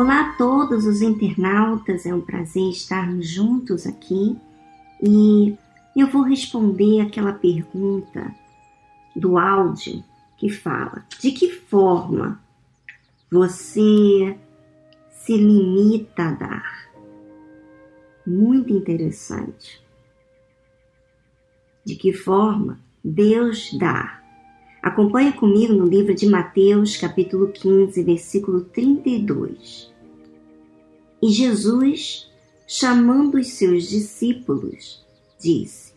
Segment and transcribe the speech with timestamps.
[0.00, 4.38] Olá a todos os internautas, é um prazer estarmos juntos aqui
[5.02, 5.58] e
[5.96, 8.32] eu vou responder aquela pergunta
[9.16, 10.04] do áudio
[10.36, 12.40] que fala: de que forma
[13.28, 14.38] você
[15.10, 16.90] se limita a dar?
[18.24, 19.84] Muito interessante.
[21.84, 24.22] De que forma Deus dá?
[24.88, 29.92] Acompanhe comigo no livro de Mateus, capítulo 15, versículo 32.
[31.22, 32.32] E Jesus,
[32.66, 35.04] chamando os seus discípulos,
[35.38, 35.92] disse: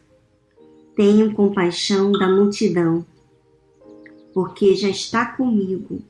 [0.94, 3.05] Tenham compaixão da multidão,
[4.34, 6.02] porque já está comigo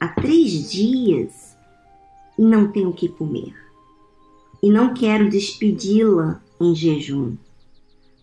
[0.00, 1.54] há três dias
[2.38, 3.54] e não tenho o que comer.
[4.62, 7.36] E não quero despedi-la em jejum,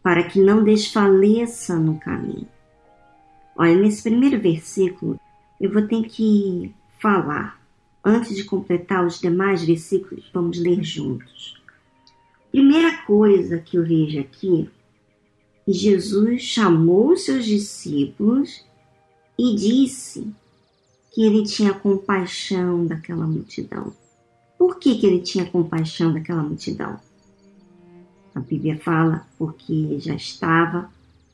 [0.01, 2.49] para que não desfaleça no caminho.
[3.61, 5.20] Olha, nesse primeiro versículo,
[5.59, 7.62] eu vou ter que falar.
[8.04, 11.62] Antes de completar os demais versículos, vamos ler juntos.
[12.49, 14.67] Primeira coisa que eu vejo aqui,
[15.67, 18.65] Jesus chamou seus discípulos
[19.37, 20.27] e disse
[21.12, 23.93] que ele tinha compaixão daquela multidão.
[24.57, 26.99] Por que, que ele tinha compaixão daquela multidão?
[28.34, 30.89] A Bíblia fala porque já estava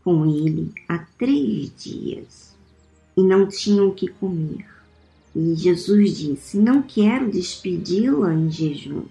[0.08, 2.56] com ele há três dias
[3.18, 4.66] e não tinham o que comer.
[5.36, 9.04] E Jesus disse: Não quero despedi-la em jejum,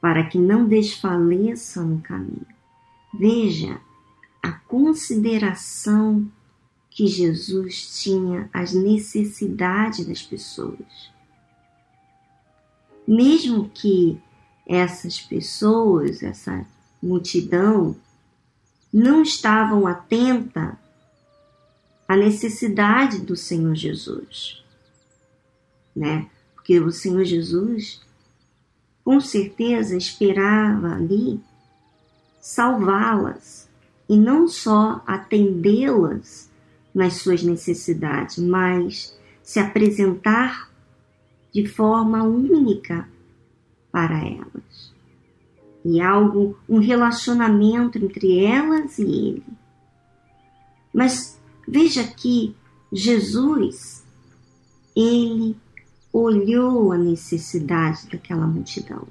[0.00, 2.46] para que não desfaleça no caminho.
[3.12, 3.78] Veja
[4.42, 6.26] a consideração
[6.88, 11.12] que Jesus tinha às necessidades das pessoas.
[13.06, 14.18] Mesmo que
[14.66, 16.66] essas pessoas, essa
[17.02, 17.94] multidão,
[18.92, 20.74] não estavam atentas
[22.08, 24.64] à necessidade do Senhor Jesus,
[25.94, 26.28] né?
[26.54, 28.00] Porque o Senhor Jesus,
[29.04, 31.40] com certeza, esperava ali
[32.40, 33.68] salvá-las
[34.08, 36.50] e não só atendê-las
[36.92, 40.70] nas suas necessidades, mas se apresentar
[41.52, 43.08] de forma única
[43.92, 44.89] para elas
[45.84, 49.44] e algo, um relacionamento entre elas e ele.
[50.92, 52.54] Mas veja que
[52.92, 54.04] Jesus,
[54.94, 55.56] ele
[56.12, 59.06] olhou a necessidade daquela multidão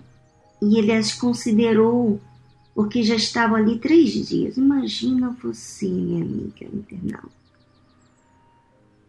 [0.62, 2.20] e ele as considerou,
[2.76, 4.58] porque já estava ali três dias.
[4.58, 7.40] Imagina você, minha amiga internauta.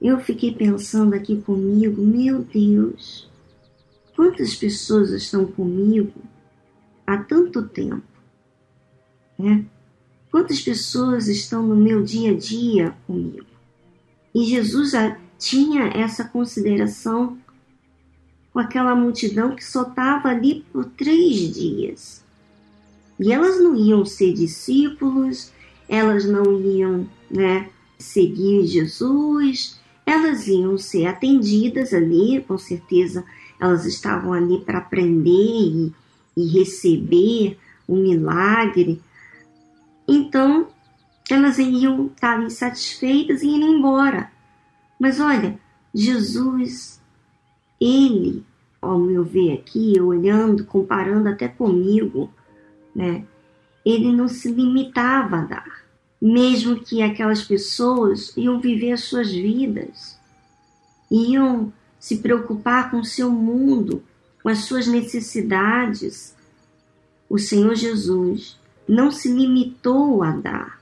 [0.01, 3.29] Eu fiquei pensando aqui comigo, meu Deus,
[4.17, 6.13] quantas pessoas estão comigo
[7.15, 8.03] há tanto tempo.
[9.39, 9.65] Né?
[10.31, 13.47] Quantas pessoas estão no meu dia a dia comigo?
[14.35, 14.93] E Jesus
[15.39, 17.37] tinha essa consideração
[18.53, 22.25] com aquela multidão que só estava ali por três dias.
[23.19, 25.53] E elas não iam ser discípulos,
[25.89, 27.69] elas não iam né,
[27.99, 33.25] seguir Jesus, elas iam ser atendidas ali, com certeza
[33.61, 35.93] elas estavam ali para aprender e
[36.37, 39.01] e receber o um milagre,
[40.07, 40.69] então
[41.31, 44.31] elas iriam estar insatisfeitas e ir embora.
[44.99, 45.59] Mas olha,
[45.95, 47.01] Jesus,
[47.81, 48.45] ele,
[48.81, 52.31] ao meu ver aqui, olhando, comparando até comigo,
[52.95, 53.25] né,
[53.85, 55.85] ele não se limitava a dar,
[56.21, 60.19] mesmo que aquelas pessoas iam viver as suas vidas,
[61.11, 64.03] iam se preocupar com o seu mundo,
[64.43, 66.35] com as suas necessidades,
[67.29, 68.59] o Senhor Jesus
[68.89, 70.81] não se limitou a dar.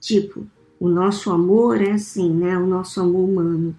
[0.00, 0.46] Tipo,
[0.78, 2.56] o nosso amor é assim, né?
[2.58, 3.76] O nosso amor humano.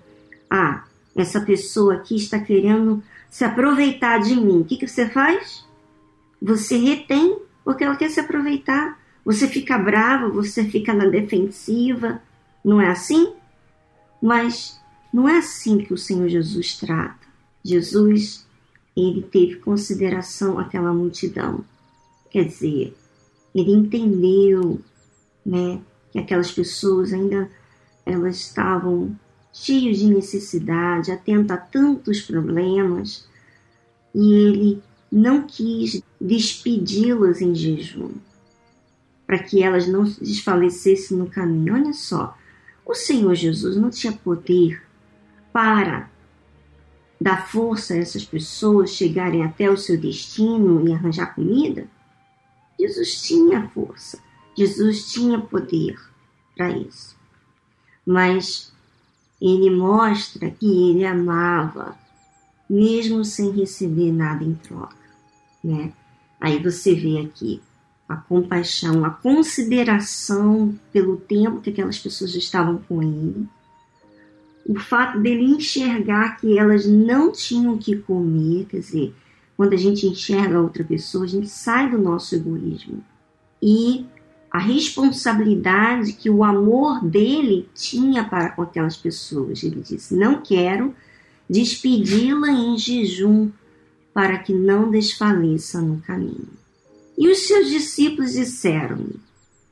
[0.50, 0.84] Ah,
[1.16, 4.62] essa pessoa aqui está querendo se aproveitar de mim.
[4.62, 5.66] O que, que você faz?
[6.42, 9.00] Você retém porque ela quer se aproveitar.
[9.24, 12.22] Você fica brava, você fica na defensiva.
[12.64, 13.34] Não é assim?
[14.22, 14.80] Mas
[15.14, 17.28] não é assim que o Senhor Jesus trata.
[17.64, 18.48] Jesus
[18.96, 21.64] ele teve consideração aquela multidão.
[22.30, 22.96] Quer dizer,
[23.54, 24.80] ele entendeu,
[25.46, 27.50] né, que aquelas pessoas ainda
[28.06, 29.16] elas estavam
[29.54, 33.28] cheias de necessidade, atentas a tantos problemas,
[34.14, 38.12] e ele não quis despedi-las em jejum,
[39.26, 41.74] para que elas não desfalecessem no caminho.
[41.74, 42.38] Olha só,
[42.86, 44.82] o Senhor Jesus não tinha poder
[45.54, 46.10] para
[47.22, 51.88] dar força a essas pessoas chegarem até o seu destino e arranjar comida?
[52.80, 54.20] Jesus tinha força,
[54.58, 55.96] Jesus tinha poder
[56.58, 57.16] para isso.
[58.04, 58.74] Mas
[59.40, 61.96] ele mostra que ele amava
[62.68, 64.96] mesmo sem receber nada em troca,
[65.64, 65.94] né?
[66.40, 67.62] Aí você vê aqui
[68.10, 73.48] a compaixão, a consideração pelo tempo que aquelas pessoas estavam com ele,
[74.66, 79.14] o fato dele enxergar que elas não tinham que comer, quer dizer,
[79.58, 83.04] quando a gente enxerga outra pessoa, a gente sai do nosso egoísmo.
[83.62, 84.06] E
[84.52, 89.64] a responsabilidade que o amor dele tinha para com aquelas pessoas.
[89.64, 90.94] Ele disse: Não quero
[91.50, 93.50] despedi-la em jejum,
[94.14, 96.50] para que não desfaleça no caminho.
[97.18, 99.16] E os seus discípulos disseram-lhe: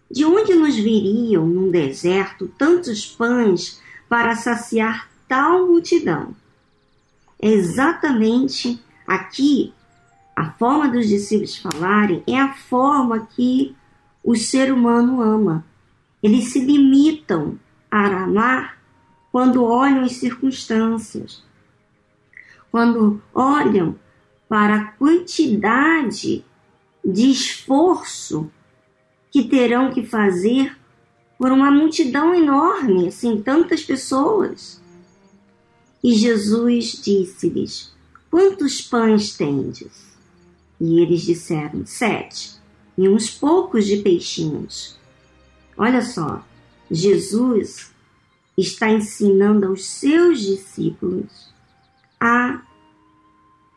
[0.10, 6.36] De onde nos viriam num deserto tantos pães para saciar tal multidão?
[7.42, 9.74] É exatamente aqui
[10.36, 13.76] a forma dos discípulos falarem é a forma que
[14.24, 15.66] o ser humano ama.
[16.24, 17.60] Eles se limitam
[17.92, 18.78] a amar
[19.32, 21.44] quando olham as circunstâncias,
[22.72, 24.00] quando olham
[24.48, 26.44] para a quantidade
[27.04, 28.50] de esforço
[29.30, 30.78] que terão que fazer
[31.40, 34.82] por uma multidão enorme, assim, tantas pessoas.
[36.04, 37.94] E Jesus disse-lhes:
[38.30, 40.10] Quantos pães tendes?
[40.80, 42.60] E eles disseram: Sete
[42.98, 45.00] e uns poucos de peixinhos.
[45.78, 46.46] Olha só,
[46.92, 47.94] Jesus
[48.58, 51.50] está ensinando aos seus discípulos
[52.20, 52.62] a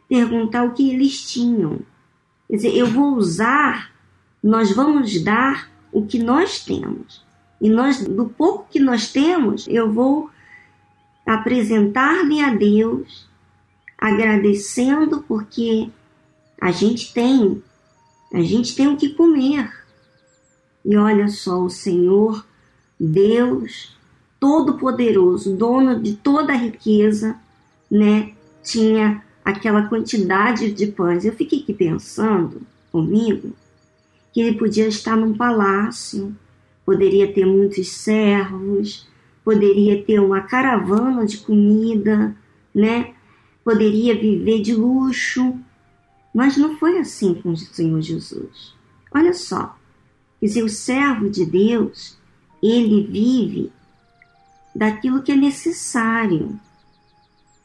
[0.08, 1.78] perguntar o que eles tinham.
[2.48, 3.92] Quer dizer, eu vou usar,
[4.42, 7.24] nós vamos dar o que nós temos.
[7.62, 10.28] E nós, do pouco que nós temos, eu vou
[11.24, 13.28] apresentar-lhe a Deus,
[13.96, 15.88] agradecendo porque
[16.60, 17.62] a gente tem
[18.34, 19.70] a gente tem o que comer.
[20.84, 22.44] E olha só, o Senhor,
[22.98, 23.94] Deus
[24.40, 27.36] Todo-Poderoso, dono de toda a riqueza,
[27.88, 28.32] né,
[28.64, 31.24] tinha aquela quantidade de pães.
[31.24, 33.52] Eu fiquei aqui pensando comigo
[34.32, 36.34] que ele podia estar num palácio,
[36.84, 39.08] poderia ter muitos servos,
[39.44, 42.36] poderia ter uma caravana de comida,
[42.74, 43.14] né?
[43.64, 45.58] Poderia viver de luxo,
[46.34, 48.74] mas não foi assim com o Senhor Jesus.
[49.14, 49.76] Olha só,
[50.40, 52.18] quer dizer, o servo de Deus,
[52.62, 53.70] ele vive
[54.74, 56.58] daquilo que é necessário,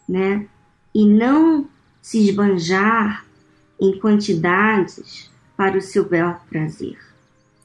[0.08, 0.48] né?
[0.94, 1.68] E não
[2.02, 3.26] se esbanjar
[3.80, 6.98] em quantidades para o seu belo prazer.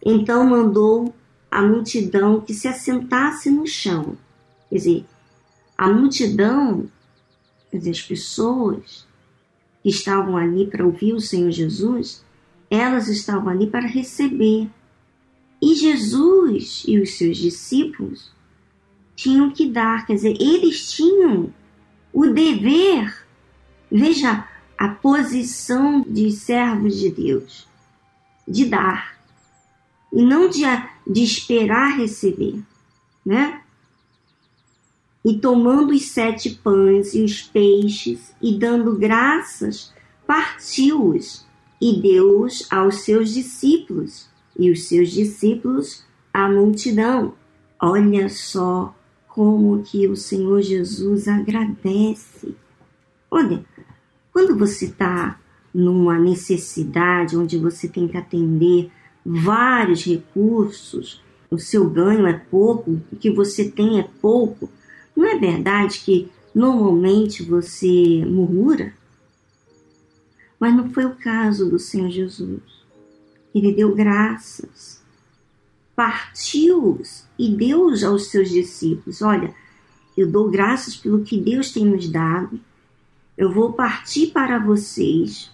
[0.04, 1.14] Então mandou
[1.52, 4.16] a multidão que se assentasse no chão.
[4.70, 5.04] Quer dizer,
[5.76, 6.88] a multidão,
[7.70, 9.06] quer dizer, as pessoas
[9.82, 12.24] que estavam ali para ouvir o Senhor Jesus,
[12.70, 14.70] elas estavam ali para receber.
[15.60, 18.32] E Jesus e os seus discípulos
[19.14, 21.52] tinham que dar, quer dizer, eles tinham
[22.14, 23.26] o dever,
[23.90, 27.68] veja a posição de servos de Deus,
[28.48, 29.21] de dar,
[30.12, 30.62] e não de,
[31.06, 32.62] de esperar receber,
[33.24, 33.62] né?
[35.24, 39.92] E tomando os sete pães e os peixes, e dando graças,
[40.26, 41.46] partiu-os
[41.80, 44.28] e deu-os aos seus discípulos,
[44.58, 47.34] e os seus discípulos à multidão.
[47.80, 48.94] Olha só
[49.28, 52.54] como que o Senhor Jesus agradece.
[53.30, 53.64] Olha,
[54.32, 55.40] quando você está
[55.72, 58.90] numa necessidade onde você tem que atender
[59.24, 64.70] vários recursos, o seu ganho é pouco, o que você tem é pouco,
[65.14, 68.94] não é verdade que normalmente você murmura?
[70.58, 72.62] Mas não foi o caso do Senhor Jesus.
[73.54, 75.02] Ele deu graças,
[75.94, 79.20] partiu-os e deu-os aos seus discípulos.
[79.20, 79.54] Olha,
[80.16, 82.58] eu dou graças pelo que Deus tem nos dado.
[83.36, 85.50] Eu vou partir para vocês,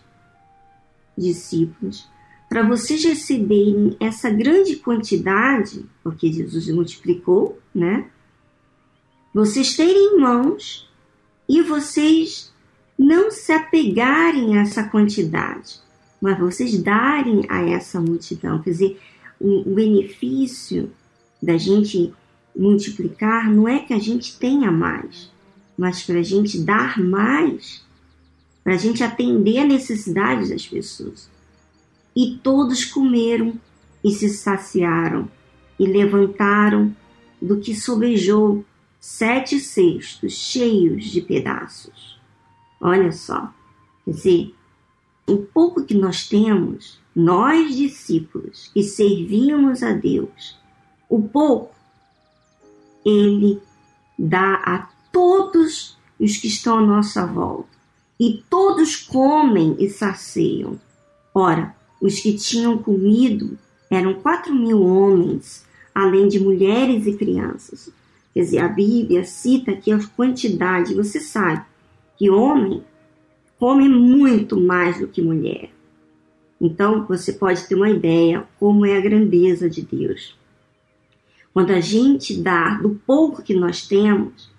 [1.17, 2.09] discípulos,
[2.49, 8.07] para vocês receberem essa grande quantidade, porque Jesus multiplicou, né?
[9.33, 10.89] vocês terem em mãos
[11.49, 12.53] e vocês
[12.99, 15.81] não se apegarem a essa quantidade,
[16.21, 18.61] mas vocês darem a essa multidão.
[18.61, 19.01] Quer dizer,
[19.39, 20.91] o, o benefício
[21.41, 22.13] da gente
[22.57, 25.31] multiplicar não é que a gente tenha mais,
[25.77, 27.85] mas para a gente dar mais,
[28.65, 31.31] para a gente atender a necessidade das pessoas.
[32.19, 33.55] E todos comeram
[34.03, 35.31] e se saciaram
[35.79, 36.93] e levantaram
[37.41, 38.65] do que sobejou
[38.99, 42.19] sete cestos cheios de pedaços.
[42.81, 43.55] Olha só,
[44.05, 44.55] quer dizer,
[45.29, 50.59] o pouco que nós temos, nós discípulos que servimos a Deus,
[51.09, 51.73] o pouco
[53.07, 53.63] Ele
[54.19, 57.79] dá a todos os que estão à nossa volta.
[58.21, 60.81] e todos comem e saciam.
[61.33, 63.59] Ora, os que tinham comido
[63.91, 65.65] eram quatro mil homens,
[65.95, 67.91] além de mulheres e crianças.
[68.33, 70.95] Quer dizer, a Bíblia cita aqui a quantidade.
[70.95, 71.65] Você sabe
[72.17, 72.83] que homem
[73.59, 75.71] come muito mais do que mulher.
[76.61, 80.37] Então, você pode ter uma ideia como é a grandeza de Deus.
[81.53, 84.51] Quando a gente dá do pouco que nós temos,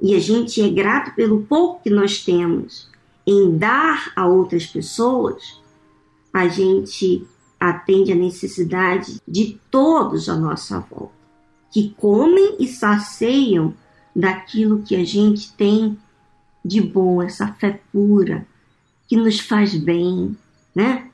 [0.00, 2.88] e a gente é grato pelo pouco que nós temos
[3.26, 5.60] em dar a outras pessoas,
[6.38, 7.26] a gente
[7.58, 11.12] atende a necessidade de todos à nossa volta,
[11.72, 13.74] que comem e saceiam
[14.14, 15.98] daquilo que a gente tem
[16.64, 18.46] de bom, essa fé pura,
[19.08, 20.36] que nos faz bem,
[20.72, 21.10] né?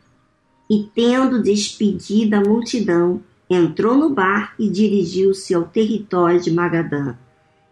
[0.68, 7.16] E tendo despedido a multidão, entrou no bar e dirigiu-se ao território de Magadã.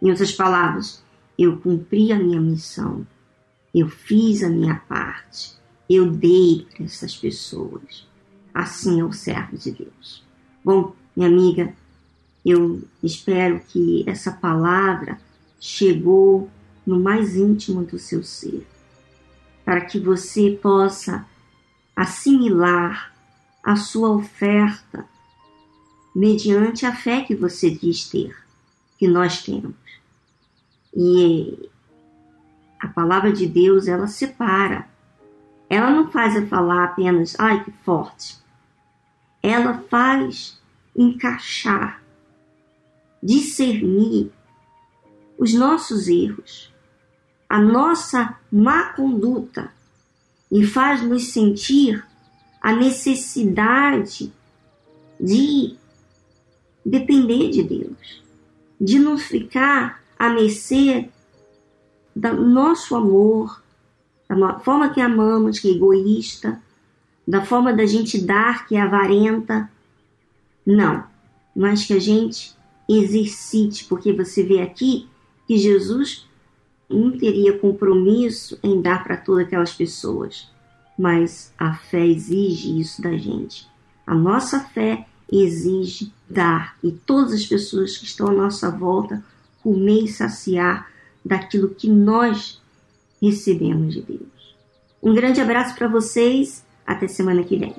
[0.00, 1.04] Em outras palavras,
[1.38, 3.06] eu cumpri a minha missão,
[3.74, 8.06] eu fiz a minha parte, eu dei para essas pessoas.
[8.52, 10.24] Assim é o servo de Deus.
[10.64, 11.74] Bom, minha amiga,
[12.44, 15.18] eu espero que essa palavra
[15.60, 16.50] chegou
[16.86, 18.66] no mais íntimo do seu ser,
[19.64, 21.26] para que você possa
[21.94, 23.14] assimilar
[23.62, 25.06] a sua oferta
[26.14, 28.36] mediante a fé que você diz ter,
[28.98, 29.74] que nós temos.
[30.94, 31.70] E
[32.78, 34.88] a palavra de Deus, ela separa.
[35.72, 38.36] Ela não faz a falar apenas, ai que forte.
[39.42, 40.60] Ela faz
[40.94, 42.02] encaixar,
[43.22, 44.30] discernir
[45.38, 46.70] os nossos erros,
[47.48, 49.72] a nossa má conduta
[50.50, 52.06] e faz nos sentir
[52.60, 54.30] a necessidade
[55.18, 55.74] de
[56.84, 58.22] depender de Deus,
[58.78, 61.08] de não ficar à mercê
[62.14, 63.61] do nosso amor,
[64.34, 66.60] da forma que amamos, que é egoísta,
[67.26, 69.70] da forma da gente dar, que é avarenta.
[70.66, 71.04] Não,
[71.54, 72.54] mas que a gente
[72.88, 75.08] exercite, porque você vê aqui
[75.46, 76.28] que Jesus
[76.88, 80.50] não teria compromisso em dar para todas aquelas pessoas,
[80.98, 83.66] mas a fé exige isso da gente.
[84.06, 89.24] A nossa fé exige dar e todas as pessoas que estão à nossa volta
[89.62, 90.90] comer e saciar
[91.24, 92.61] daquilo que nós
[93.22, 94.56] recebemos de Deus.
[95.02, 97.74] Um grande abraço para vocês, até semana que vem.